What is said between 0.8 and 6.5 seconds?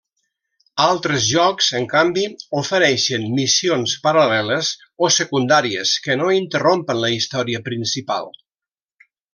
Altres jocs, en canvi, ofereixen missions paral·leles o secundàries que no